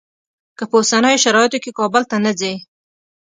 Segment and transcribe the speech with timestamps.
[0.57, 2.53] که په اوسنیو شرایطو کې کابل ته نه ځې.